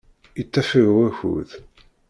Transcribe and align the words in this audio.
Yettafeg 0.37 0.87
wakud. 0.95 1.49